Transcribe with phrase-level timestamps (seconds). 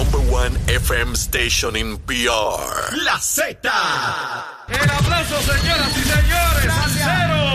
[0.00, 2.96] number one FM station in PR.
[3.04, 3.58] La Z.
[4.68, 6.72] El aplauso, señoras y señores.
[6.72, 7.54] Salsero.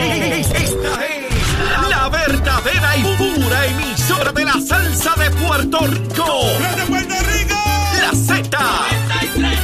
[0.53, 1.23] Esta es
[1.89, 6.45] la verdadera y pura emisora de la salsa de Puerto Rico.
[6.77, 7.55] ¡De Puerto Rico!
[8.01, 8.59] La Z.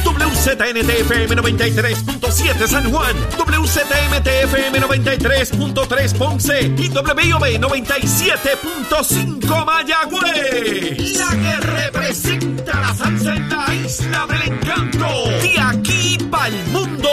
[0.04, 11.16] WZNTFM 93.7 San Juan, WZMTFM 93.3 Ponce y WIOB 97.5 Mayagüez.
[11.16, 15.06] La que representa la salsa en la isla del encanto.
[15.42, 17.08] De aquí para el mundo.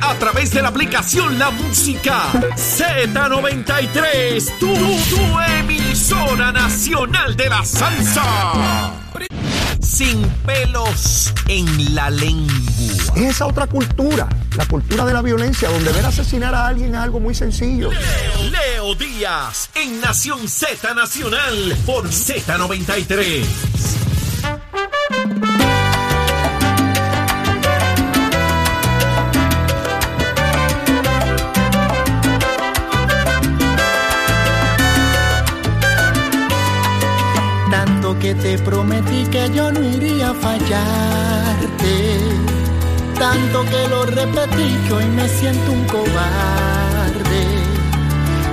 [0.00, 2.22] A través de la aplicación La Música
[2.56, 4.58] Z93.
[4.58, 8.94] Tu, tu emisora nacional de la salsa
[9.94, 12.52] sin pelos en la lengua.
[13.14, 17.00] Es esa otra cultura, la cultura de la violencia, donde ver asesinar a alguien es
[17.00, 17.90] algo muy sencillo.
[17.90, 24.03] Leo, Leo Díaz en Nación Z Nacional por Z93.
[38.24, 41.94] Que te prometí que yo no iría a fallarte.
[43.18, 47.42] Tanto que lo repetí que hoy me siento un cobarde.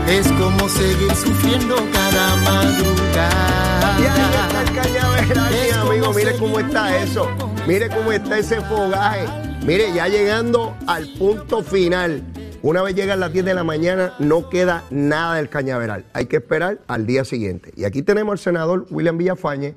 [0.10, 3.98] Es como seguir sufriendo cada madrugada.
[3.98, 6.14] Y ahí está el cañaveral, mi Es como amigo.
[6.14, 7.30] Mire cómo está eso.
[7.66, 9.26] Mire cómo está ese fogaje.
[9.64, 12.22] Mire, ya llegando al punto final.
[12.64, 16.06] Una vez llega a las 10 de la mañana, no queda nada del cañaveral.
[16.14, 17.72] Hay que esperar al día siguiente.
[17.76, 19.76] Y aquí tenemos al senador William Villafañe,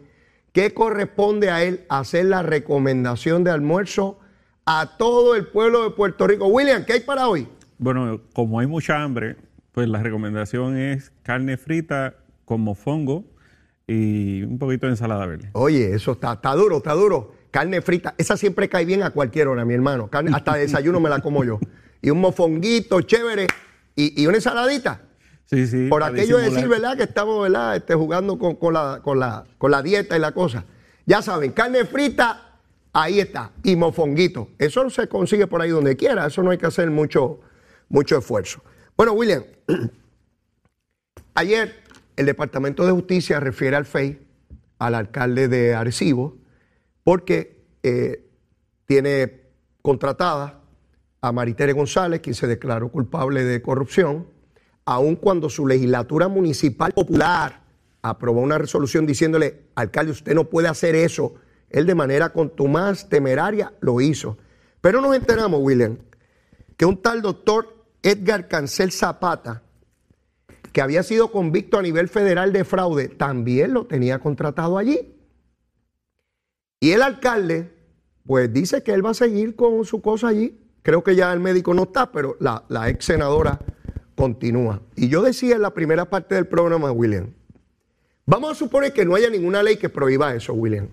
[0.53, 4.19] que corresponde a él hacer la recomendación de almuerzo
[4.67, 6.47] a todo el pueblo de Puerto Rico.
[6.47, 7.49] William, ¿qué hay para hoy?
[7.79, 9.37] Bueno, como hay mucha hambre,
[9.73, 13.25] pues la recomendación es carne frita con mofongo
[13.87, 15.49] y un poquito de ensalada verde.
[15.53, 17.33] Oye, eso está, está duro, está duro.
[17.51, 20.09] Carne frita, esa siempre cae bien a cualquier hora, mi hermano.
[20.09, 21.59] Carne- hasta de desayuno me la como yo.
[22.05, 23.47] Y un mofonguito chévere
[23.97, 25.01] y, y una ensaladita.
[25.47, 25.89] Sí, sí.
[25.89, 26.99] Por aquello de decir, ¿verdad?
[26.99, 27.77] Que estamos, ¿verdad?
[27.77, 30.67] Este, jugando con, con la, con, la, con la dieta y la cosa.
[31.07, 32.59] Ya saben, carne frita,
[32.93, 33.53] ahí está.
[33.63, 34.51] Y mofonguito.
[34.59, 36.27] Eso se consigue por ahí donde quiera.
[36.27, 37.41] Eso no hay que hacer mucho,
[37.89, 38.63] mucho esfuerzo.
[38.99, 39.43] Bueno, William,
[41.35, 41.75] ayer
[42.17, 44.19] el Departamento de Justicia refiere al FEI,
[44.79, 46.37] al alcalde de Arecibo,
[47.03, 48.27] porque eh,
[48.85, 49.41] tiene
[49.81, 50.64] contratada
[51.25, 54.27] a Maritere González, quien se declaró culpable de corrupción,
[54.85, 57.63] aun cuando su legislatura municipal popular
[58.03, 61.37] aprobó una resolución diciéndole, alcalde, usted no puede hacer eso.
[61.71, 64.37] Él de manera contumaz, temeraria, lo hizo.
[64.83, 65.97] Pero nos enteramos, William,
[66.77, 69.63] que un tal doctor Edgar Cancel Zapata,
[70.73, 75.17] que había sido convicto a nivel federal de fraude, también lo tenía contratado allí.
[76.81, 77.73] Y el alcalde,
[78.27, 80.61] pues dice que él va a seguir con su cosa allí.
[80.85, 83.59] Creo que ya el médico no está, pero la, ex senadora
[84.15, 84.83] continúa.
[84.95, 87.33] Y yo decía en la primera parte del programa, William,
[88.27, 90.91] vamos a suponer que no haya ninguna ley que prohíba eso, William.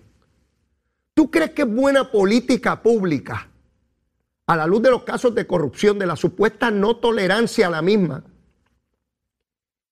[1.14, 3.50] ¿Tú crees que es buena política pública,
[4.48, 7.82] a la luz de los casos de corrupción, de la supuesta no tolerancia a la
[7.82, 8.24] misma,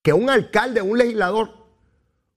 [0.01, 1.49] que un alcalde, un legislador,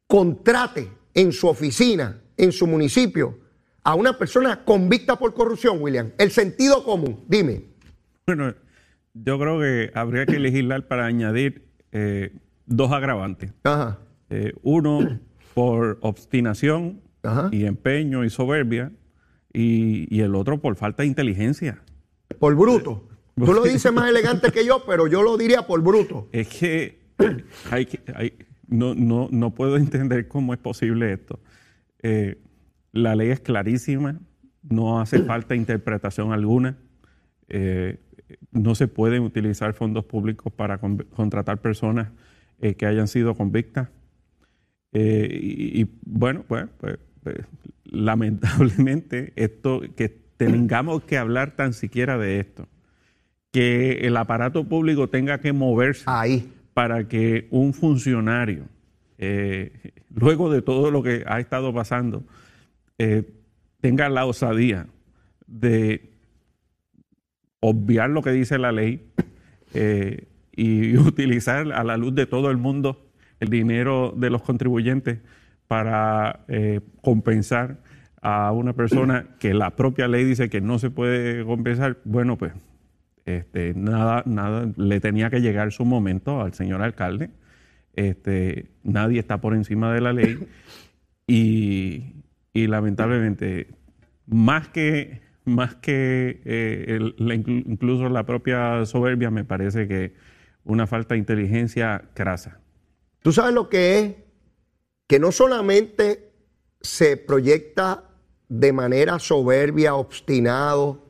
[0.08, 3.38] contrate en su oficina, en su municipio,
[3.84, 6.10] a una persona convicta por corrupción, William?
[6.18, 7.64] El sentido común, dime.
[8.26, 8.54] Bueno,
[9.14, 12.32] yo creo que habría que legislar para añadir eh,
[12.66, 13.52] dos agravantes.
[13.64, 13.98] Ajá.
[14.30, 15.20] Eh, uno
[15.54, 17.48] por obstinación Ajá.
[17.52, 18.92] y empeño y soberbia
[19.52, 21.82] y, y el otro por falta de inteligencia.
[22.38, 23.08] Por bruto.
[23.36, 26.28] Tú lo dices más elegante que yo, pero yo lo diría por bruto.
[26.32, 27.00] Es que,
[27.70, 28.32] hay que- hay-
[28.68, 31.40] no, no, no puedo entender cómo es posible esto.
[32.02, 32.38] Eh,
[32.92, 34.20] la ley es clarísima,
[34.62, 36.76] no hace falta interpretación alguna.
[37.48, 37.98] Eh,
[38.50, 42.08] no se pueden utilizar fondos públicos para con- contratar personas
[42.60, 43.88] eh, que hayan sido convictas.
[44.92, 47.36] Eh, y, y, bueno, pues, pues, pues,
[47.84, 52.68] lamentablemente esto que tengamos que hablar tan siquiera de esto,
[53.52, 56.50] que el aparato público tenga que moverse Ahí.
[56.74, 58.64] para que un funcionario,
[60.14, 62.24] luego de todo lo que ha estado pasando,
[62.98, 63.24] eh,
[63.80, 64.86] tenga la osadía
[65.46, 66.12] de
[67.60, 69.10] obviar lo que dice la ley
[69.74, 73.06] eh, y utilizar a la luz de todo el mundo
[73.40, 75.18] el dinero de los contribuyentes
[75.66, 77.78] para eh, compensar
[78.20, 82.52] a una persona que la propia ley dice que no se puede compensar, bueno, pues
[83.24, 87.30] este, nada, nada, le tenía que llegar su momento al señor alcalde.
[87.94, 90.38] Este, nadie está por encima de la ley
[91.26, 92.21] y,
[92.52, 93.68] y lamentablemente,
[94.26, 100.14] más que, más que eh, incluso la propia soberbia, me parece que
[100.64, 102.60] una falta de inteligencia crasa.
[103.20, 104.14] ¿Tú sabes lo que es?
[105.06, 106.32] Que no solamente
[106.80, 108.04] se proyecta
[108.48, 111.06] de manera soberbia, obstinado,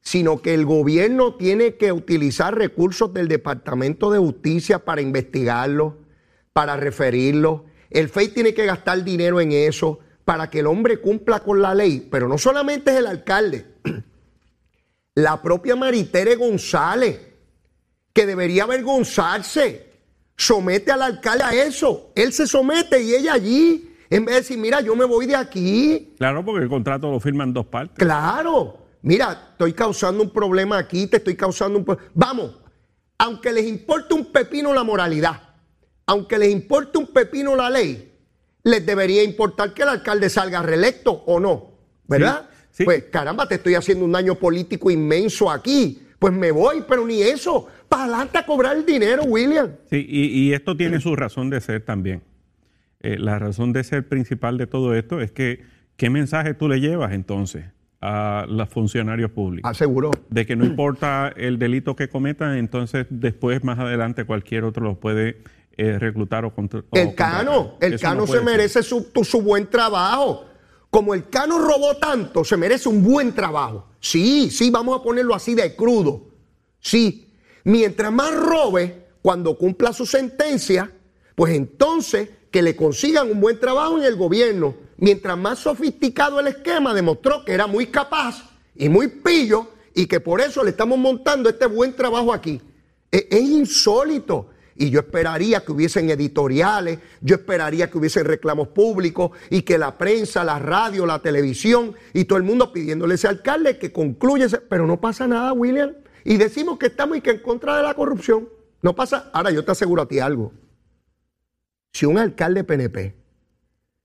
[0.00, 5.98] sino que el gobierno tiene que utilizar recursos del Departamento de Justicia para investigarlo,
[6.52, 7.66] para referirlo.
[7.90, 11.74] El FEI tiene que gastar dinero en eso para que el hombre cumpla con la
[11.74, 12.08] ley.
[12.10, 13.66] Pero no solamente es el alcalde,
[15.14, 17.20] la propia Maritere González,
[18.12, 19.90] que debería avergonzarse,
[20.36, 22.12] somete al alcalde a eso.
[22.14, 25.36] Él se somete y ella allí, en vez de decir, mira, yo me voy de
[25.36, 27.96] aquí, Claro, porque el contrato lo firman dos partes.
[27.98, 28.78] Claro.
[29.02, 32.10] Mira, estoy causando un problema aquí, te estoy causando un problema.
[32.14, 32.52] Vamos,
[33.18, 35.42] aunque les importe un pepino la moralidad,
[36.06, 38.11] aunque les importe un pepino la ley,
[38.64, 41.72] les debería importar que el alcalde salga reelecto o no,
[42.06, 42.48] ¿verdad?
[42.70, 42.84] Sí, sí.
[42.84, 45.98] Pues caramba, te estoy haciendo un daño político inmenso aquí.
[46.18, 47.66] Pues me voy, pero ni eso.
[47.88, 49.72] Para adelante a cobrar el dinero, William.
[49.90, 52.22] Sí, y, y esto tiene su razón de ser también.
[53.00, 55.64] Eh, la razón de ser principal de todo esto es que,
[55.96, 57.64] ¿qué mensaje tú le llevas entonces
[58.00, 59.68] a los funcionarios públicos?
[59.68, 60.12] Aseguró.
[60.30, 64.98] De que no importa el delito que cometan, entonces después, más adelante, cualquier otro los
[64.98, 65.38] puede
[65.76, 68.42] eh, reclutar o contra- o El Cano, el Eso no Cano se ser.
[68.44, 70.44] merece su, su buen trabajo.
[70.90, 73.86] Como el Cano robó tanto, se merece un buen trabajo.
[74.00, 76.26] Sí, sí, vamos a ponerlo así de crudo.
[76.80, 77.32] Sí.
[77.64, 80.90] Mientras más robe, cuando cumpla su sentencia,
[81.34, 84.74] pues entonces que le consigan un buen trabajo en el gobierno.
[84.98, 90.20] Mientras más sofisticado el esquema, demostró que era muy capaz y muy pillo y que
[90.20, 92.60] por eso le estamos montando este buen trabajo aquí.
[93.10, 94.48] E- Es, insólito.
[94.74, 99.98] Y yo esperaría que hubiesen editoriales, yo esperaría que hubiesen reclamos públicos y que la
[99.98, 104.46] prensa, la radio, la televisión y todo el mundo pidiéndole a ese alcalde que concluya,
[104.46, 105.92] ese- pero no pasa nada, William.
[106.24, 108.48] Y decimos que estamos y que en contra de la corrupción.
[108.80, 109.30] No pasa.
[109.32, 110.52] Ahora yo te aseguro a ti algo.
[111.92, 113.14] Si un alcalde PNP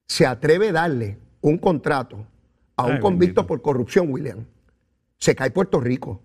[0.07, 2.25] se atreve a darle un contrato
[2.75, 3.47] a un Ay, convicto bendito.
[3.47, 4.45] por corrupción, William,
[5.17, 6.21] se cae Puerto Rico.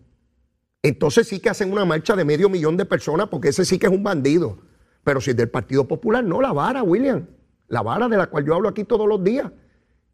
[0.83, 3.87] Entonces sí que hacen una marcha de medio millón de personas porque ese sí que
[3.87, 4.59] es un bandido.
[5.05, 7.27] Pero si es del Partido Popular, no, la vara, William.
[7.69, 9.51] La vara de la cual yo hablo aquí todos los días.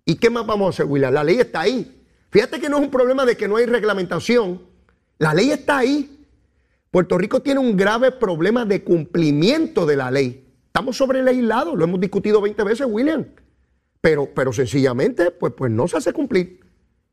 [0.04, 1.12] ¿Y qué más vamos a hacer, William?
[1.12, 2.04] La ley está ahí.
[2.30, 4.62] Fíjate que no es un problema de que no hay reglamentación.
[5.18, 6.26] La ley está ahí.
[6.90, 10.46] Puerto Rico tiene un grave problema de cumplimiento de la ley.
[10.66, 13.26] Estamos sobre legislados, lo hemos discutido 20 veces, William.
[14.00, 16.60] Pero, pero sencillamente, pues, pues no se hace cumplir.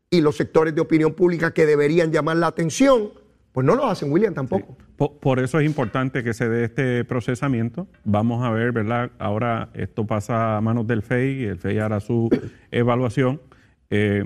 [0.09, 3.11] Y los sectores de opinión pública que deberían llamar la atención,
[3.55, 4.77] pues no lo hacen, William, tampoco.
[4.97, 7.87] Po- Por, eso es importante que se dé este procesamiento.
[8.03, 9.11] Vamos a ver, ¿verdad?
[9.17, 12.29] Ahora esto pasa a manos del FEI, el FEI hará su
[12.71, 13.41] evaluación
[13.89, 14.25] eh,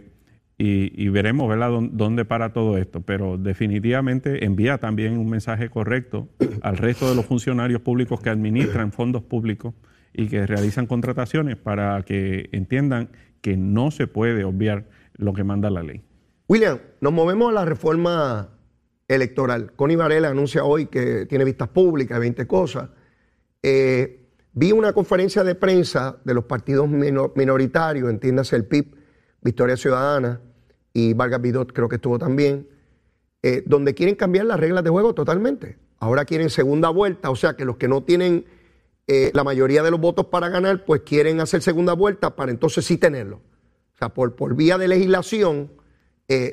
[0.57, 3.01] y, y veremos, ¿verdad?, dón- dónde para todo esto.
[3.01, 6.27] Pero definitivamente envía también un mensaje correcto
[6.63, 9.73] al resto de los funcionarios públicos que administran fondos públicos
[10.11, 13.09] y que realizan contrataciones para que entiendan
[13.41, 14.85] que no se puede obviar
[15.15, 16.01] lo que manda la ley.
[16.47, 18.49] William, nos movemos a la reforma
[19.09, 19.73] electoral.
[19.75, 22.89] Connie Varela anuncia hoy que tiene vistas públicas, 20 cosas.
[23.61, 28.95] Eh, vi una conferencia de prensa de los partidos mino- minoritarios, entiéndase el PIB,
[29.41, 30.39] Victoria Ciudadana
[30.93, 32.67] y Vargas Vidot creo que estuvo también,
[33.41, 35.77] eh, donde quieren cambiar las reglas de juego totalmente.
[35.97, 38.45] Ahora quieren segunda vuelta, o sea que los que no tienen
[39.07, 42.85] eh, la mayoría de los votos para ganar, pues quieren hacer segunda vuelta para entonces
[42.85, 43.37] sí tenerlo.
[43.95, 45.71] O sea, por, por vía de legislación,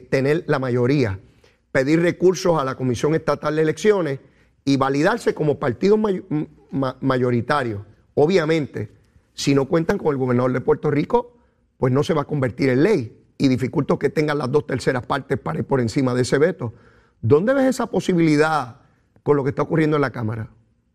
[0.08, 1.20] tener la mayoría,
[1.76, 4.18] pedir recursos a la Comisión Estatal de Elecciones
[4.64, 6.22] y validarse como partidos may-
[7.02, 7.82] mayoritarios.
[8.14, 8.88] Obviamente,
[9.34, 11.36] si no cuentan con el gobernador de Puerto Rico,
[11.76, 15.04] pues no se va a convertir en ley y dificulta que tengan las dos terceras
[15.04, 16.72] partes para ir por encima de ese veto.
[17.20, 18.76] ¿Dónde ves esa posibilidad
[19.22, 20.48] con lo que está ocurriendo en la Cámara?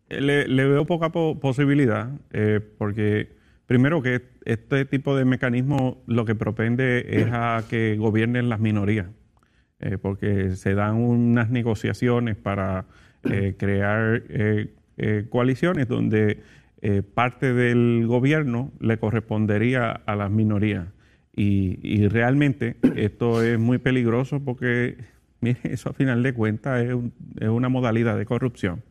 [0.08, 3.36] Le, le veo poca po- posibilidad, eh, porque
[3.66, 9.06] primero que este tipo de mecanismo lo que propende es a que gobiernen las minorías,
[9.82, 12.86] eh, porque se dan unas negociaciones para
[13.28, 16.38] eh, crear eh, coaliciones donde
[17.14, 20.86] parte del gobierno le correspondería a las minorías.
[21.34, 24.96] Y, realmente esto es muy peligroso porque,
[25.40, 28.82] mire, eso a final de cuentas es, un- es una modalidad de corrupción.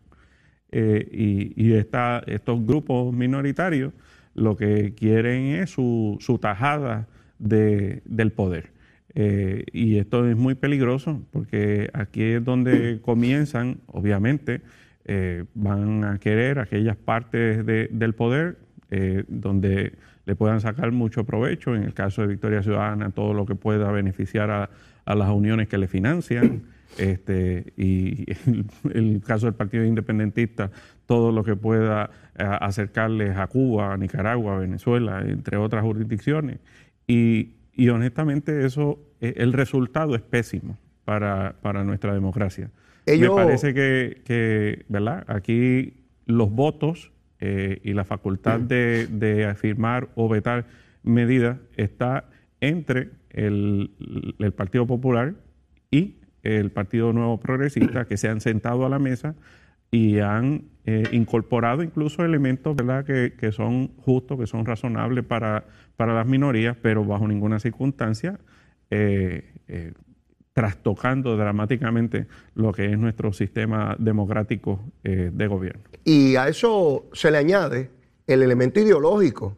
[0.72, 3.94] Y y estos grupos minoritarios
[4.36, 7.08] lo que quieren es su, su tajada
[7.40, 8.70] de- del poder.
[9.14, 14.62] Eh, y esto es muy peligroso porque aquí es donde comienzan, obviamente,
[15.06, 18.58] eh, van a querer aquellas partes de- del poder
[18.90, 19.94] eh, donde
[20.26, 21.76] le puedan sacar mucho provecho.
[21.76, 24.70] En el caso de Victoria Ciudadana, todo lo que pueda beneficiar a,
[25.06, 26.64] las uniones que le financian.
[26.98, 28.66] Este, y en
[29.14, 30.72] el caso del Partido Independentista,
[31.06, 36.60] todo lo que pueda acercarles a Cuba, a Nicaragua, a Venezuela, entre otras jurisdicciones.
[37.08, 37.52] Y,
[37.90, 42.70] honestamente eso, eh, el resultado es pésimo para, nuestra democracia.
[43.08, 45.26] Me parece que, ¿verdad?
[45.28, 50.68] Aquí los votos eh, y la facultad de, de, afirmar o vetar
[51.04, 52.26] medidas está
[52.60, 53.92] entre el,
[54.38, 55.34] el, Partido Popular
[55.90, 59.36] y el Partido Nuevo Progresista, que se han sentado a la mesa
[59.92, 62.76] y han eh, incorporado incluso elementos.
[63.06, 68.40] Que, que, son justos, que son razonables para, para las minorías, pero bajo ninguna circunstancia
[68.90, 69.94] eh, eh,
[70.54, 75.84] trastocando dramáticamente lo que es nuestro sistema democrático de gobierno.
[76.04, 77.90] Y a eso se le añade
[78.28, 79.56] el elemento ideológico.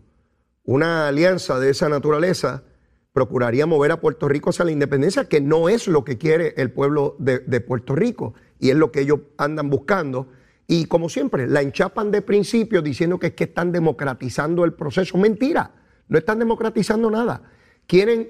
[0.66, 2.64] Una alianza de esa naturaleza
[3.12, 6.70] procuraría mover a Puerto Rico hacia la independencia, que no es lo que quiere el
[6.72, 10.28] pueblo de, de Puerto Rico y es lo que ellos andan buscando.
[10.68, 15.18] Y como siempre, la enchapan de principio diciendo que es que están democratizando el proceso.
[15.18, 15.72] Mentira,
[16.08, 17.42] no están democratizando nada.
[17.86, 18.30] Quieren,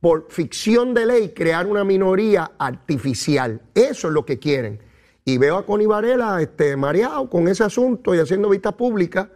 [0.00, 3.60] por ficción de ley, crear una minoría artificial.
[3.74, 4.80] Eso es lo que quieren.
[5.24, 9.28] Y veo a Connie Varela este, mareado con ese asunto y haciendo vistas públicas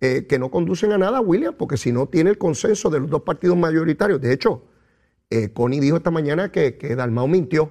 [0.00, 3.10] eh, que no conducen a nada, William, porque si no tiene el consenso de los
[3.10, 4.20] dos partidos mayoritarios.
[4.20, 4.64] De hecho,
[5.30, 7.70] eh, Connie dijo esta mañana que, que Dalmau mintió,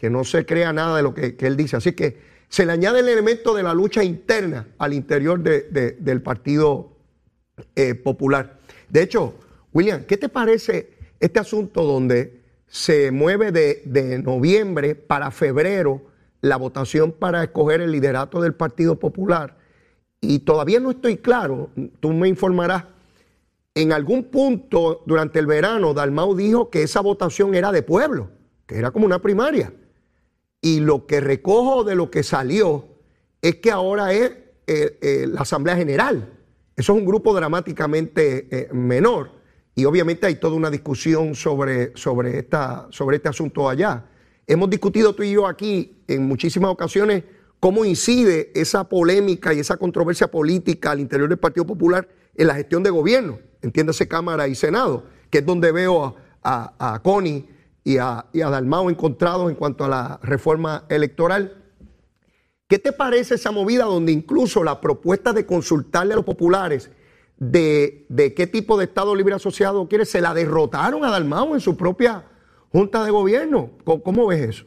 [0.00, 1.76] que no se crea nada de lo que, él dice.
[1.76, 6.96] Así que se le añade el elemento de la lucha interna al interior del Partido
[7.76, 8.58] eh, Popular.
[8.88, 9.34] De hecho,
[9.74, 16.02] William, ¿qué te parece este asunto donde se mueve de, de noviembre para febrero
[16.40, 19.60] la votación para escoger el liderato del Partido Popular?
[20.20, 22.84] y todavía no estoy claro, tú me informarás,
[23.74, 28.28] en algún punto durante el verano Dalmau dijo que esa votación era de pueblo,
[28.66, 29.72] que era como una primaria.
[30.60, 32.88] Y lo que recojo de lo que salió
[33.40, 34.32] es que ahora es
[34.66, 36.28] eh, eh, la Asamblea General.
[36.76, 39.32] Eso es un grupo dramáticamente eh, menor.
[39.74, 44.06] Y obviamente hay toda una discusión sobre, sobre, esta, sobre este asunto allá.
[44.46, 47.24] Hemos discutido tú y yo aquí en muchísimas ocasiones
[47.60, 52.54] cómo incide esa polémica y esa controversia política al interior del Partido Popular en la
[52.54, 57.48] gestión de gobierno, entiéndase Cámara y Senado, que es donde veo a, a, Connie
[57.90, 61.56] y a, y a Dalmao encontrados en cuanto a la reforma electoral.
[62.68, 66.90] ¿Qué te parece esa movida donde incluso la propuesta de consultarle a los populares
[67.36, 68.06] de,
[68.36, 72.24] qué tipo de Estado libre asociado quiere, se la derrotaron a Dalmao en su propia
[72.68, 73.70] Junta de Gobierno?
[73.84, 74.66] cómo ves eso?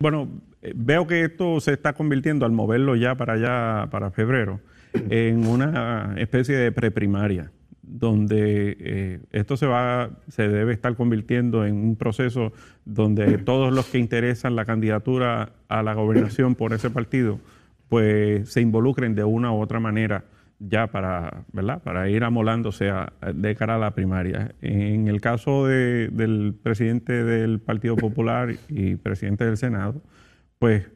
[0.00, 0.28] Bueno,
[0.62, 4.60] eh, veo que esto se está convirtiendo, al moverlo ya para allá, para febrero,
[4.92, 7.52] en una especie de preprimaria,
[7.90, 12.52] donde eh, esto se va, se debe estar convirtiendo en un proceso
[12.84, 17.40] donde todos los que interesan la candidatura a la gobernación por ese partido,
[17.88, 20.24] pues se involucren de una u otra manera
[20.60, 21.82] ya para, ¿verdad?
[21.82, 22.92] para ir amolándose
[23.34, 24.54] de cara a la primaria.
[24.60, 30.02] En el caso del presidente del Partido Popular y presidente del Senado,
[30.58, 30.86] pues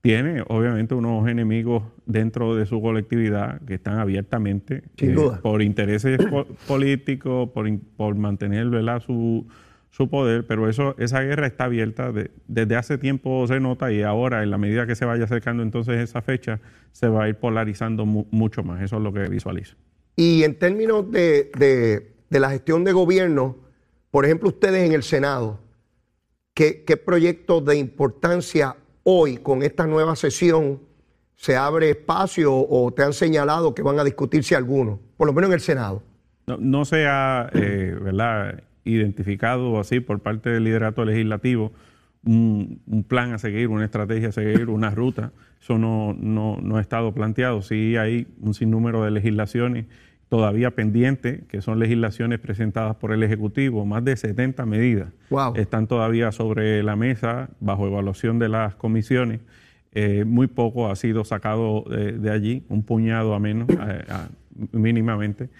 [0.00, 6.18] tiene obviamente unos enemigos dentro de su colectividad que están abiertamente eh, por intereses
[6.66, 8.68] políticos, por, por mantener
[9.02, 9.46] Su,
[9.90, 12.12] su poder, pero eso, esa guerra está abierta
[12.48, 15.96] desde hace tiempo se nota y ahora en la medida que se vaya acercando entonces
[15.96, 16.60] esa fecha
[16.92, 19.76] se va a ir polarizando mucho más, eso es lo que visualizo.
[20.16, 23.56] Y en términos de, de, la gestión de gobierno,
[24.10, 25.60] por ejemplo ustedes en el Senado,
[26.54, 30.80] ¿qué, qué proyectos de importancia hoy con esta nueva sesión
[31.36, 35.48] se abre espacio o te han señalado que van a discutirse algunos, por lo menos
[35.48, 36.02] en el Senado?
[36.46, 38.62] No, se ha eh, ¿verdad?
[38.84, 41.72] identificado así por parte del liderato legislativo
[42.24, 45.32] un, plan a seguir, una estrategia a seguir, una ruta.
[45.60, 47.62] Eso no, no, no ha estado planteado.
[47.62, 49.86] Sí hay un sinnúmero de legislaciones
[50.30, 55.08] todavía pendientes, que son legislaciones presentadas por el Ejecutivo, más de 70 medidas.
[55.56, 59.40] Están todavía sobre la mesa bajo evaluación de las comisiones.
[59.92, 63.66] Eh, muy poco ha sido sacado de, allí, un puñado a menos,
[64.70, 65.50] mínimamente.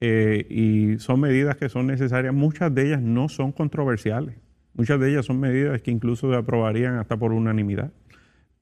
[0.00, 4.36] Eh, y son medidas que son necesarias, muchas de ellas no son controversiales,
[4.74, 7.90] muchas de ellas son medidas que incluso se aprobarían hasta por unanimidad,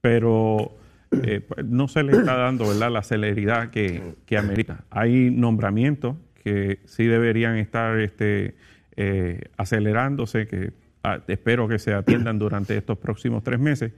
[0.01, 0.71] pero
[1.11, 2.91] eh, pues, no se le está dando ¿verdad?
[2.91, 4.83] la celeridad que, que amerita.
[4.89, 8.55] Hay nombramientos que sí deberían estar este,
[8.95, 10.71] eh, acelerándose, que
[11.03, 13.93] ah, espero que se atiendan durante estos próximos tres meses,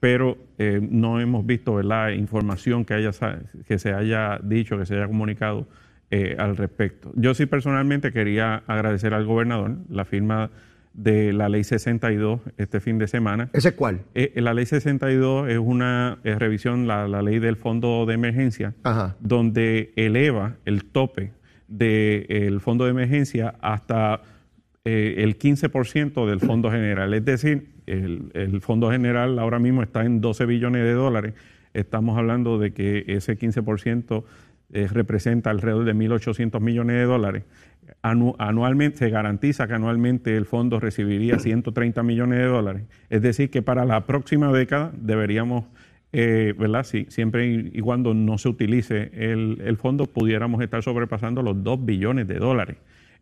[0.00, 2.10] pero eh, no hemos visto ¿verdad?
[2.10, 3.10] información que, haya,
[3.66, 5.66] que se haya dicho, que se haya comunicado
[6.38, 7.10] al respecto.
[7.16, 10.48] Yo sí personalmente quería agradecer al gobernador la firma
[10.94, 13.50] de la ley 62 este fin de semana.
[13.52, 14.02] ¿Ese es cuál?
[14.14, 18.74] Eh, la ley 62 es una eh, revisión, la, la, ley del fondo de emergencia,
[18.84, 19.16] Ajá.
[19.20, 21.32] donde eleva el tope
[21.68, 24.22] del fondo de emergencia hasta
[24.84, 27.12] eh, el 15% del fondo general.
[27.12, 31.34] Es decir, el, el, fondo general ahora mismo está en 12 billones de dólares.
[31.72, 34.24] Estamos hablando de que ese 15%
[34.72, 37.44] eh, representa alrededor de 1.800 millones de dólares.
[38.04, 42.82] Anu anualmente se garantiza que anualmente el fondo recibiría 130 millones de dólares.
[43.08, 45.64] Es decir, que para la próxima década deberíamos,
[46.12, 46.84] eh, ¿verdad?
[46.84, 52.28] Si, siempre y cuando no se utilice el, fondo, pudiéramos estar sobrepasando los 2 billones
[52.28, 52.76] de dólares.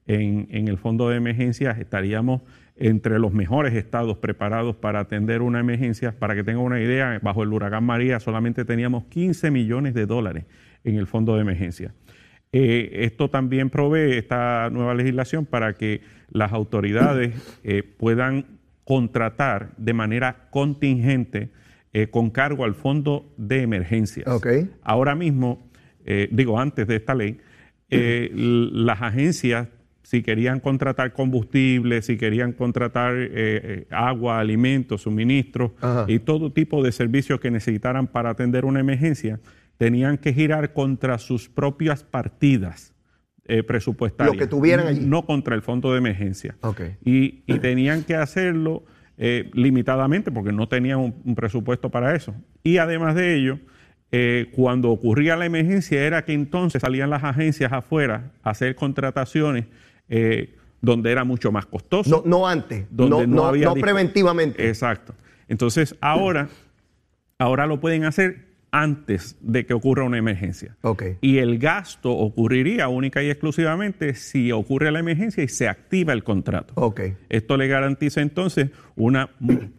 [0.09, 2.43] En, el fondo de emergencias estaríamos
[2.75, 6.19] entre los mejores estados preparados para atender una emergencia.
[6.19, 10.45] Para que tengan una idea, bajo el huracán María solamente teníamos 15 millones de dólares
[10.83, 11.95] en el fondo de emergencia.
[12.55, 18.45] Eh, esto también provee esta nueva legislación para que las autoridades eh, puedan
[18.85, 21.49] contratar de manera contingente
[21.95, 24.27] eh, con cargo al fondo de emergencias.
[24.27, 24.71] Okay.
[24.83, 25.71] Ahora mismo,
[26.31, 27.39] digo antes de esta ley,
[27.89, 29.69] las agencias
[30.03, 33.15] si querían contratar combustible, si querían contratar
[33.91, 36.07] agua, alimentos, suministros Ajá.
[36.09, 39.39] y todo tipo de servicios que necesitaran para atender una emergencia,
[39.83, 42.95] tenían que girar contra sus propias partidas
[43.47, 44.37] eh, presupuestarias.
[44.37, 45.01] Lo que tuvieran allí.
[45.05, 46.55] No contra el fondo de emergencia.
[46.61, 46.99] Okay.
[47.05, 48.85] Y, y, tenían que hacerlo
[49.19, 52.33] eh, limitadamente porque no tenían un, un, presupuesto para eso.
[52.62, 53.59] Y además de ello,
[54.12, 59.65] eh, cuando ocurría la emergencia era que entonces salían las agencias afuera a hacer contrataciones
[60.81, 62.23] donde era mucho más costoso.
[62.25, 64.69] No, no antes, donde no, no, había no preventivamente.
[64.69, 65.12] Exacto.
[65.49, 66.51] Entonces ahora,
[67.37, 70.76] ahora lo pueden hacer antes de que ocurra una emergencia.
[70.81, 71.19] Okay.
[71.21, 76.25] Y el gasto ocurriría única y exclusivamente si ocurre la emergencia y se activa el
[76.25, 76.73] contrato.
[76.75, 77.14] Okay.
[77.29, 79.31] Esto le garantiza entonces una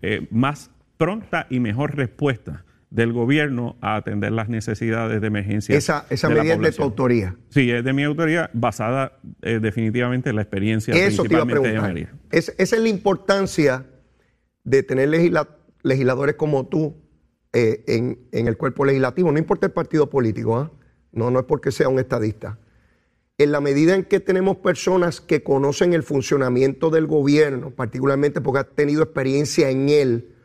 [0.04, 5.76] eh, más pronta y mejor respuesta del gobierno a atender las necesidades de emergencia.
[5.76, 7.36] Esa, esa de medida es de tu autoría.
[7.50, 11.80] Sí, es de mi autoría, basada eh, definitivamente en la experiencia Eso principalmente te iba
[11.80, 12.14] a de María.
[12.30, 13.88] Es, esa es la importancia
[14.64, 15.50] de tener legisla,
[15.82, 17.03] legisladores como tú
[17.54, 19.32] eh, en, en, el cuerpo legislativo.
[19.32, 20.70] No importa el partido político, ¿eh?
[21.12, 22.58] no, no es porque sea un estadista.
[23.38, 28.60] En la medida en que tenemos personas que conocen el funcionamiento del gobierno, particularmente porque
[28.60, 30.36] han tenido experiencia en él,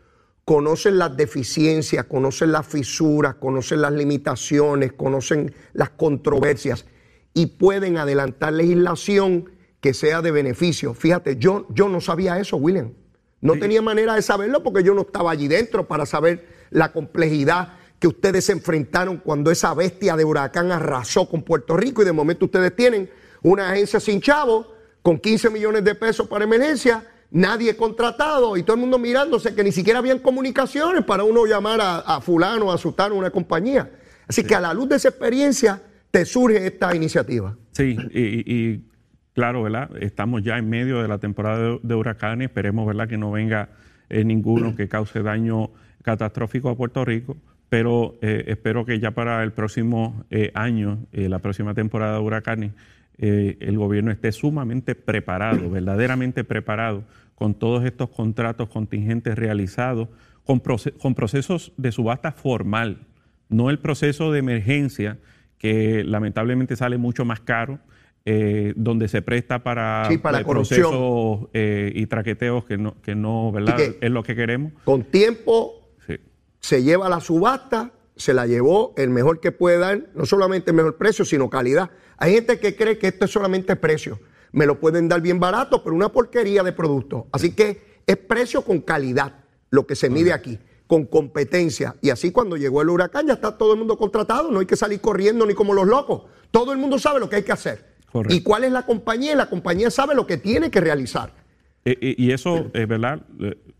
[0.44, 6.86] conocen las deficiencias, conocen las fisuras, conocen las limitaciones, conocen las controversias
[7.34, 10.94] y pueden adelantar legislación que sea de beneficio.
[10.94, 12.92] Fíjate, yo, yo no sabía eso, William.
[13.40, 13.60] No sí.
[13.60, 18.08] tenía manera de saberlo porque yo no estaba allí dentro para saber la complejidad que
[18.08, 22.44] ustedes se enfrentaron cuando esa bestia de huracán arrasó con Puerto Rico y de momento
[22.44, 23.10] ustedes tienen
[23.42, 28.74] una agencia sin chavo con 15 millones de pesos para emergencia nadie contratado y todo
[28.74, 32.78] el mundo mirándose que ni siquiera habían comunicaciones para uno llamar a, a fulano, a
[32.78, 33.90] sultano, a una compañía.
[34.26, 34.46] Así sí.
[34.46, 37.56] que a la luz de esa experiencia te surge esta iniciativa.
[37.72, 38.80] Sí, y,
[39.34, 39.90] claro, ¿verdad?
[40.00, 43.70] Estamos ya en medio de la temporada de, de huracanes, esperemos, ¿verdad?, que no venga
[44.08, 45.70] eh, ninguno que cause daño
[46.02, 47.36] catastrófico a Puerto Rico,
[47.68, 52.72] pero eh, espero que ya para el próximo eh, año, la próxima temporada de huracanes,
[53.20, 60.08] eh, el gobierno esté sumamente preparado, verdaderamente preparado, con todos estos contratos contingentes realizados,
[60.44, 62.98] con, proce con, procesos de subasta formal,
[63.48, 65.18] no el proceso de emergencia,
[65.58, 67.80] que lamentablemente sale mucho más caro,
[68.24, 73.50] eh, donde se presta para, sí, para procesos eh, y traqueteos que no, que no
[73.50, 73.76] ¿verdad?
[73.76, 74.72] Que es lo que queremos.
[74.84, 75.77] Con tiempo.
[76.60, 80.76] Se lleva la subasta, se la llevó el mejor que puede dar, no solamente el
[80.76, 81.90] mejor precio, sino calidad.
[82.16, 84.18] Hay gente que cree que esto es solamente precio.
[84.50, 87.28] Me lo pueden dar bien barato, pero una porquería de producto.
[87.32, 91.94] Así que es precio con calidad lo que se mide aquí, con competencia.
[92.00, 94.76] Y así cuando llegó el huracán ya está todo el mundo contratado, no hay que
[94.76, 96.22] salir corriendo ni como los locos.
[96.50, 97.94] Todo el mundo sabe lo que hay que hacer.
[98.10, 98.34] Correcto.
[98.34, 101.34] Y cuál es la compañía, y la compañía sabe lo que tiene que realizar.
[101.84, 103.20] Y, y eso es verdad,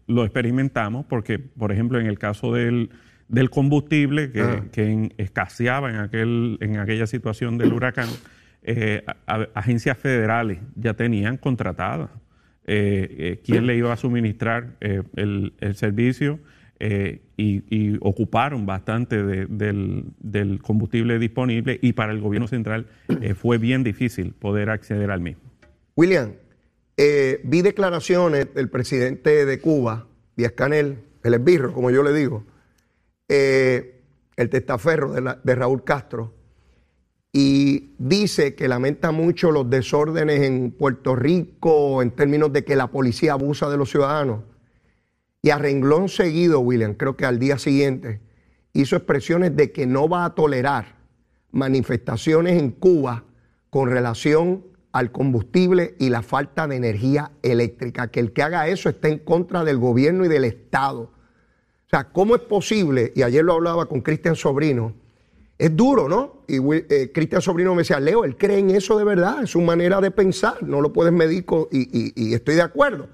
[0.09, 2.91] lo experimentamos porque, por ejemplo, en el caso del,
[3.29, 4.65] del combustible que, Ah.
[4.73, 8.09] que en- escaseaba en, aquel, en aquella situación del huracán,
[8.63, 12.11] eh, a- a- agencias federales ya tenían contratadas
[12.71, 16.41] eh, eh, quién le iba a suministrar eh, el, el servicio
[16.81, 22.87] y, y ocuparon bastante de- del, del combustible disponible y para el gobierno central
[23.37, 25.43] fue bien difícil poder acceder al mismo.
[25.97, 26.31] William,
[27.01, 32.43] eh, vi declaraciones del presidente de Cuba, Díaz Canel, el esbirro, como yo le digo,
[33.29, 34.03] eh,
[34.35, 36.35] el testaferro de, de Raúl Castro,
[37.33, 42.89] y dice que lamenta mucho los desórdenes en Puerto Rico en términos de que la
[42.89, 44.43] policía abusa de los ciudadanos.
[45.41, 48.21] Y a renglón seguido, William, creo que al día siguiente,
[48.73, 50.97] hizo expresiones de que no va a tolerar
[51.53, 53.23] manifestaciones en Cuba
[53.71, 54.65] con relación
[54.99, 59.21] al combustible y la falta de energía eléctrica, que el que haga eso está en
[59.21, 61.03] contra del gobierno y del Estado.
[61.03, 63.13] O sea, ¿cómo es posible?
[63.15, 64.95] Y ayer lo hablaba con Cristian Sobrino,
[65.57, 66.43] es duro, ¿no?
[66.49, 69.61] Y eh, Cristian Sobrino me decía, Leo, él cree en eso de verdad, es su
[69.61, 73.09] manera de pensar, no lo puedes medir y, estoy de acuerdo.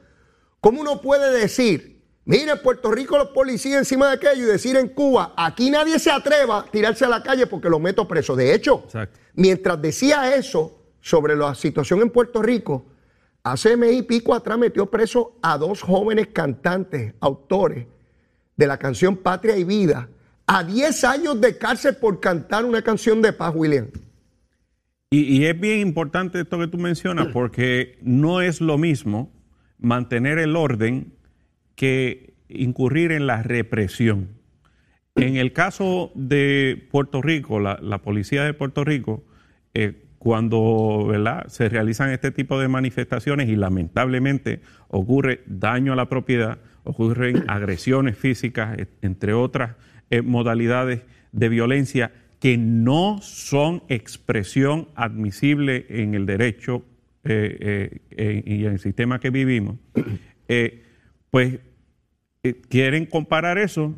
[0.61, 4.77] ¿Cómo uno puede decir, mire, en Puerto Rico los policías encima de aquello y decir
[4.77, 8.35] en Cuba, aquí nadie se atreva a tirarse a la calle porque lo meto preso?
[8.35, 8.85] De hecho,
[9.35, 12.87] mientras decía eso sobre la situación en Puerto Rico,
[13.93, 17.87] y pico atrás metió preso a dos jóvenes cantantes, autores
[18.57, 20.09] de la canción Patria y Vida
[20.47, 23.88] a 10 años de cárcel por cantar una canción de paz, William.
[25.11, 29.31] Y, es bien importante esto que tú mencionas, porque no es lo mismo
[29.79, 31.12] mantener el orden
[31.77, 34.31] que incurrir en la represión.
[35.17, 39.23] En el caso de Puerto Rico, la, policía de Puerto Rico,
[39.75, 41.12] eh, cuando
[41.48, 48.16] se realizan este tipo de manifestaciones y lamentablemente ocurre daño a la propiedad, ocurren agresiones
[48.16, 49.76] físicas, entre otras
[50.08, 52.10] eh, modalidades de violencia
[52.40, 56.87] que no son expresión admisible en el derecho
[57.24, 59.76] eh, eh, y en el sistema que vivimos,
[61.30, 61.58] pues
[62.70, 63.94] quieren comparar eso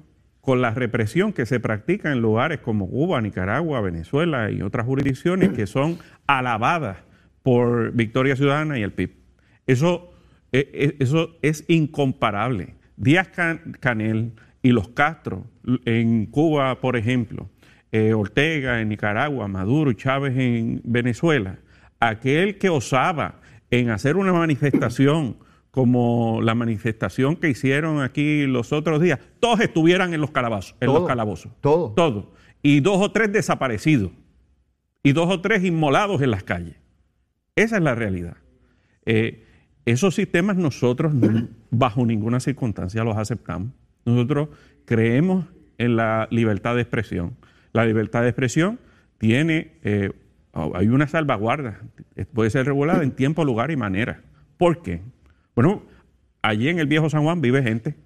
[0.46, 5.50] con la represión que se practica en lugares como Cuba, Nicaragua, Venezuela y otras jurisdicciones
[5.50, 6.98] que son alabadas
[7.42, 9.10] por Victoria Ciudadana y el PIB.
[9.66, 10.14] Eso,
[10.52, 12.76] eso es incomparable.
[12.96, 13.28] Díaz
[13.80, 15.46] Canel, y los Castro
[15.84, 17.50] en Cuba, por ejemplo,
[17.90, 21.58] eh, Ortega en Nicaragua, Maduro y Chávez en Venezuela,
[21.98, 23.40] aquel que osaba
[23.72, 25.38] en hacer una manifestación
[25.76, 30.74] como la manifestación que hicieron aquí los otros días, todos estuvieran en los calabozos.
[30.80, 31.52] En los calabozos.
[31.60, 31.90] Todo.
[31.90, 32.32] Todo.
[32.62, 34.10] Y dos o tres desaparecidos.
[35.02, 36.76] Y dos o tres inmolados en las calles.
[37.56, 38.38] Esa es la realidad.
[39.04, 39.44] Eh,
[39.84, 41.12] esos sistemas nosotros
[41.70, 43.68] bajo ninguna circunstancia los aceptamos.
[44.06, 44.48] Nosotros
[44.86, 45.44] creemos
[45.76, 47.36] en la libertad de expresión.
[47.74, 48.80] La libertad de expresión
[49.18, 50.10] tiene, eh,
[50.54, 51.82] hay una salvaguarda,
[52.32, 54.22] puede ser regulada en tiempo, lugar y manera.
[54.56, 55.02] ¿Por qué?
[55.56, 55.82] Bueno,
[56.42, 57.96] allí en el viejo San Juan vive gente.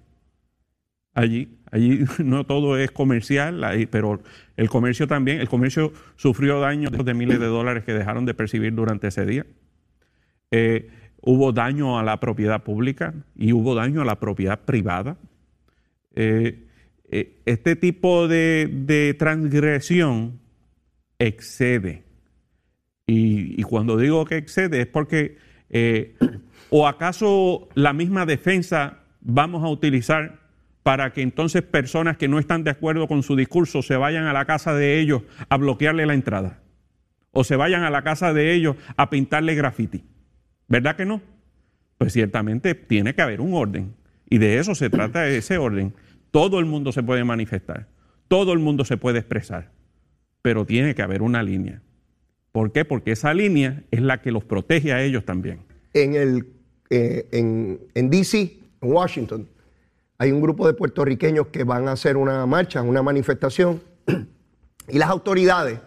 [1.13, 3.61] Allí, allí no todo es comercial,
[3.91, 4.21] pero
[4.55, 8.73] el comercio también, el comercio sufrió daños de miles de dólares que dejaron de percibir
[8.73, 9.45] durante ese día.
[10.49, 10.89] Eh,
[11.21, 15.17] hubo daño a la propiedad pública y hubo daño a la propiedad privada.
[16.15, 16.67] Eh,
[17.09, 20.39] eh, este tipo de, transgresión
[21.19, 22.03] excede.
[23.05, 25.35] Y, cuando digo que excede es porque,
[26.71, 30.39] o acaso la misma defensa vamos a utilizar
[30.83, 34.33] para que entonces personas que no están de acuerdo con su discurso se vayan a
[34.33, 36.61] la casa de ellos a bloquearle la entrada,
[37.31, 40.05] o se vayan a la casa de ellos a pintarle graffiti.
[40.69, 41.21] ¿Verdad que no?
[41.97, 43.93] Pues ciertamente tiene que haber un orden.
[44.29, 45.93] Y de eso se trata ese orden.
[46.31, 47.89] Todo el mundo se puede manifestar,
[48.29, 49.71] todo el mundo se puede expresar,
[50.41, 51.81] pero tiene que haber una línea.
[52.53, 52.85] ¿Por qué?
[52.85, 55.59] Porque esa línea es la que los protege a ellos también.
[55.93, 56.47] En, el,
[56.93, 59.47] eh, en, en DC, en Washington,
[60.17, 63.81] hay un grupo de puertorriqueños que van a hacer una marcha, una manifestación,
[64.89, 65.79] y las autoridades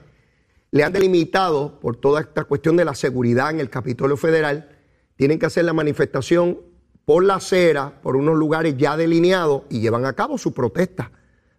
[0.71, 4.71] le han delimitado por toda esta cuestión de la seguridad en el Capitolio Federal,
[5.17, 6.59] tienen que hacer la manifestación
[7.05, 11.13] por la acera, por unos lugares ya delineados y llevan a cabo su protesta,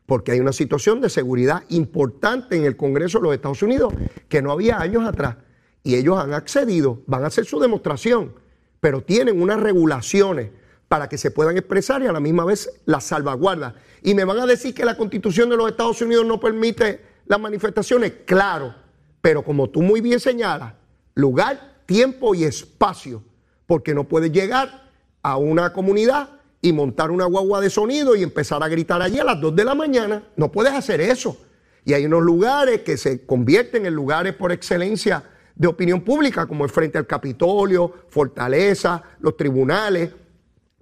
[0.07, 3.93] porque hay una situación de seguridad importante en el Congreso de los Estados Unidos
[4.27, 5.37] que no había años atrás.
[5.83, 8.33] Y ellos han accedido, van a hacer su demostración,
[8.79, 10.49] pero tienen unas regulaciones
[10.87, 13.73] para que se puedan expresar y a la misma vez las salvaguardas.
[14.03, 17.39] Y me van a decir que la constitución de los Estados Unidos no permite las
[17.39, 18.75] manifestaciones, claro,
[19.21, 20.73] pero como tú muy bien señalas,
[21.15, 23.23] lugar, tiempo y espacio,
[23.65, 24.89] porque no puedes llegar
[25.23, 26.29] a una comunidad
[26.61, 29.65] y montar una guagua de sonido y empezar a gritar allí a las 2 de
[29.65, 30.23] la mañana.
[30.35, 31.37] No puedes hacer eso.
[31.83, 35.23] Y hay unos lugares que se convierten en lugares por excelencia
[35.55, 40.11] de opinión pública, como el frente al Capitolio, Fortaleza, los tribunales,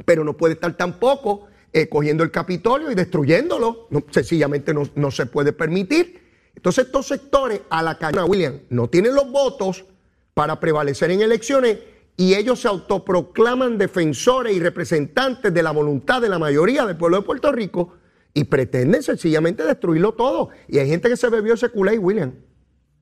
[0.05, 3.87] pero no puede estar tampoco eh, cogiendo el Capitolio y destruyéndolo.
[4.09, 6.21] sencillamente no, no, se puede permitir.
[6.55, 9.85] Entonces estos sectores a la calle William no tienen los votos
[10.33, 11.79] para prevalecer en elecciones
[12.15, 17.17] y ellos se autoproclaman defensores y representantes de la voluntad de la mayoría del pueblo
[17.17, 17.95] de Puerto Rico
[18.33, 20.49] y pretenden sencillamente destruirlo todo.
[20.67, 22.33] Y hay gente que se bebió ese culé, William.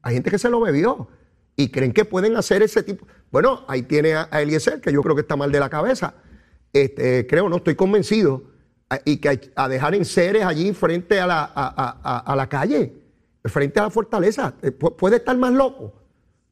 [0.02, 1.08] Hay gente que se lo bebió
[1.62, 3.06] y creen que pueden hacer ese tipo.
[3.32, 6.16] Bueno, ahí tiene a, Eliezer, que yo creo que está mal de la cabeza.
[6.74, 8.44] Este, creo, no estoy convencido.
[9.06, 12.94] Y que a dejar en seres allí frente a la, a, a- la calle,
[13.46, 14.56] frente a la fortaleza.
[14.62, 15.94] Eh, pu- Puede estar más loco,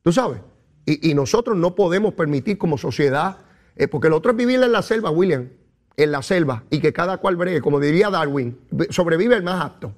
[0.04, 0.40] tú sabes.
[0.86, 3.40] Y, nosotros no podemos permitir como sociedad,
[3.76, 5.50] eh, porque lo otro es vivir en la selva, William,
[5.98, 8.58] en la selva, y que cada cual bregue, como diría Darwin,
[8.90, 9.94] sobrevive el más apto,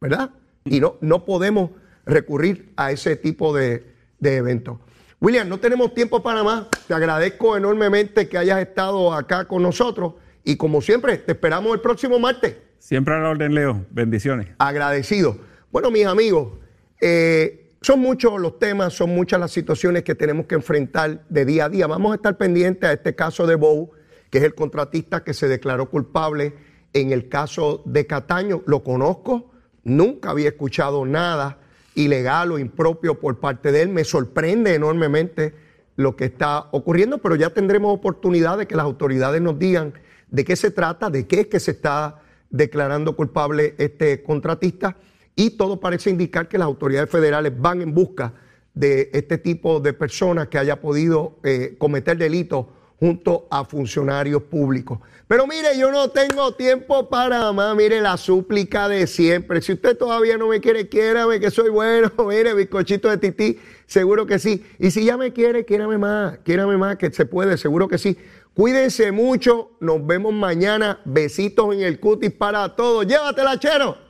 [0.00, 0.30] ¿verdad?
[0.64, 1.70] Y no, no podemos
[2.06, 3.93] recurrir a ese tipo de,
[4.24, 4.78] de eventos.
[5.20, 6.66] William, no tenemos tiempo para más.
[6.88, 11.80] Te agradezco enormemente que hayas estado acá con nosotros y como siempre, te esperamos el
[11.80, 12.56] próximo martes.
[12.78, 13.86] Siempre a la orden, Leo.
[13.90, 14.48] Bendiciones.
[14.58, 15.38] Agradecido.
[15.70, 16.58] Bueno, mis amigos,
[17.00, 21.66] eh, son muchos los temas, son muchas las situaciones que tenemos que enfrentar de día
[21.66, 21.86] a día.
[21.86, 23.92] Vamos a estar pendientes a este caso de Bow,
[24.30, 26.54] que es el contratista que se declaró culpable
[26.92, 28.62] en el caso de Cataño.
[28.66, 29.50] Lo conozco,
[29.82, 31.58] nunca había escuchado nada
[31.94, 33.88] ilegal o impropio por parte de él.
[33.88, 35.54] Me sorprende enormemente
[35.96, 39.94] lo que está ocurriendo, pero ya tendremos oportunidad de que las autoridades nos digan
[40.30, 44.96] de qué se trata, de qué es que se está declarando culpable este contratista
[45.36, 48.34] y todo parece indicar que las autoridades federales van en busca
[48.74, 52.66] de este tipo de personas que haya podido eh, cometer delitos
[52.98, 54.98] junto a funcionarios públicos.
[55.26, 59.62] Pero mire, yo no tengo tiempo para más, mire la súplica de siempre.
[59.62, 64.26] Si usted todavía no me quiere, quiérame que soy bueno, mire, bizcochito de tití, seguro
[64.26, 64.64] que sí.
[64.78, 68.18] Y si ya me quiere, quiérame más, quiérame más, que se puede, seguro que sí.
[68.54, 73.06] Cuídense mucho, nos vemos mañana, besitos en el cutis para todos.
[73.06, 74.03] Llévatela, chero.